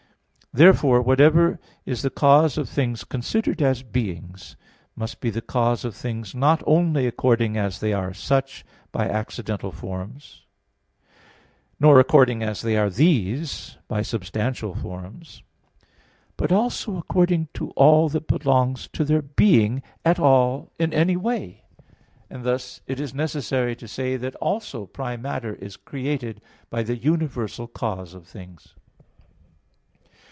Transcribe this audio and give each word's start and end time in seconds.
Therefore 0.53 1.01
whatever 1.01 1.61
is 1.85 2.01
the 2.01 2.09
cause 2.09 2.57
of 2.57 2.67
things 2.67 3.05
considered 3.05 3.61
as 3.61 3.83
beings, 3.83 4.57
must 4.97 5.21
be 5.21 5.29
the 5.29 5.39
cause 5.41 5.85
of 5.85 5.95
things, 5.95 6.35
not 6.35 6.61
only 6.67 7.07
according 7.07 7.55
as 7.55 7.79
they 7.79 7.93
are 7.93 8.13
"such" 8.13 8.65
by 8.91 9.07
accidental 9.09 9.71
forms, 9.71 10.45
nor 11.79 12.01
according 12.01 12.43
as 12.43 12.63
they 12.63 12.75
are 12.75 12.89
"these" 12.89 13.77
by 13.87 14.01
substantial 14.01 14.75
forms, 14.75 15.41
but 16.35 16.51
also 16.51 16.97
according 16.97 17.47
to 17.53 17.69
all 17.77 18.09
that 18.09 18.27
belongs 18.27 18.89
to 18.89 19.05
their 19.05 19.21
being 19.21 19.81
at 20.03 20.19
all 20.19 20.73
in 20.77 20.91
any 20.93 21.15
way. 21.15 21.63
And 22.29 22.43
thus 22.43 22.81
it 22.87 22.99
is 22.99 23.13
necessary 23.13 23.73
to 23.77 23.87
say 23.87 24.17
that 24.17 24.35
also 24.41 24.85
primary 24.85 25.21
matter 25.21 25.53
is 25.55 25.77
created 25.77 26.41
by 26.69 26.83
the 26.83 26.97
universal 26.97 27.67
cause 27.67 28.13
of 28.13 28.27
things. 28.27 28.75